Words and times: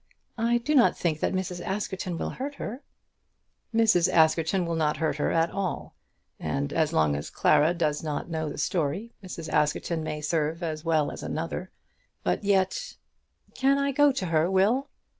"I 0.39 0.57
do 0.57 0.73
not 0.73 0.97
think 0.97 1.19
that 1.19 1.31
Mrs. 1.31 1.63
Askerton 1.63 2.17
will 2.17 2.31
hurt 2.31 2.55
her." 2.55 2.81
"Mrs. 3.71 4.11
Askerton 4.11 4.65
will 4.65 4.73
not 4.73 4.97
hurt 4.97 5.17
her 5.17 5.31
at 5.31 5.51
all, 5.51 5.93
and 6.39 6.73
as 6.73 6.91
long 6.91 7.15
as 7.15 7.29
Clara 7.29 7.75
does 7.75 8.01
not 8.01 8.27
know 8.27 8.49
the 8.49 8.57
story, 8.57 9.13
Mrs. 9.23 9.47
Askerton 9.49 10.03
may 10.03 10.19
serve 10.19 10.63
as 10.63 10.83
well 10.83 11.11
as 11.11 11.21
another. 11.21 11.69
But 12.23 12.43
yet" 12.43 12.95
"Can 13.53 13.77
I 13.77 13.91
go 13.91 14.11
to 14.11 14.25
her, 14.25 14.49
Will?" 14.49 14.89